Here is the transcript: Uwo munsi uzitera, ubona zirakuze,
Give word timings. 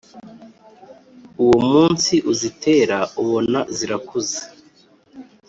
Uwo 1.41 1.57
munsi 1.71 2.13
uzitera, 2.31 2.97
ubona 3.21 3.59
zirakuze, 3.75 4.39